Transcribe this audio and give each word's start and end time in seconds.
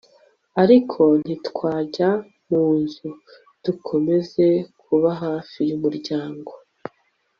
ariko 0.61 1.01
ntitwajya 1.23 2.09
munzu 2.49 3.09
dukomeza 3.63 4.45
kuba 4.81 5.09
hafi 5.23 5.59
yumuryango 5.69 6.51